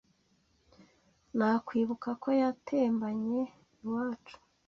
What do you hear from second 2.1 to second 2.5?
ko